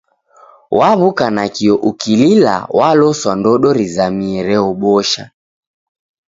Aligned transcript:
Waw'uka 0.79 1.27
nakio 1.35 1.75
ukilila 1.89 2.55
waloswa 2.77 3.33
ndodo 3.39 3.69
rizamie 3.77 4.39
reobosha. 4.47 5.23